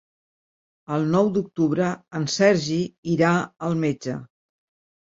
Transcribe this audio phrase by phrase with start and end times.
[0.95, 1.91] El nou d'octubre
[2.21, 2.81] en Sergi
[3.19, 3.33] irà
[3.71, 4.19] al metge.